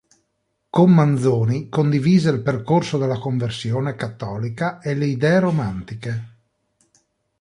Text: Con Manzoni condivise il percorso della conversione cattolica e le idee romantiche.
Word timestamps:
Con 0.67 0.91
Manzoni 0.91 1.69
condivise 1.69 2.31
il 2.31 2.41
percorso 2.41 2.97
della 2.97 3.19
conversione 3.19 3.93
cattolica 3.93 4.79
e 4.81 4.95
le 4.95 5.05
idee 5.05 5.37
romantiche. 5.39 6.29